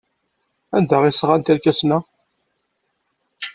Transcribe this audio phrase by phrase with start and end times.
[0.75, 1.99] Anda ay d-sɣan irkasen-a?